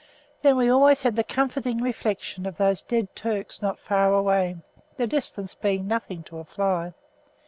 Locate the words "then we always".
0.41-1.03